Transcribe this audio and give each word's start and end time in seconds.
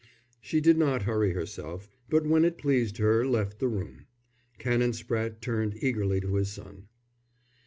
She 0.41 0.61
did 0.61 0.79
not 0.79 1.03
hurry 1.03 1.33
herself, 1.33 1.87
but 2.09 2.25
when 2.25 2.43
it 2.43 2.57
pleased 2.57 2.97
her 2.97 3.23
left 3.23 3.59
the 3.59 3.67
room. 3.67 4.07
Canon 4.57 4.93
Spratte 4.93 5.41
turned 5.41 5.77
eagerly 5.79 6.19
to 6.21 6.35
his 6.37 6.49
son. 6.51 6.87